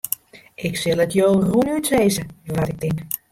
[0.67, 2.23] Ik sil it jo rûnút sizze
[2.55, 2.99] wat ik tink.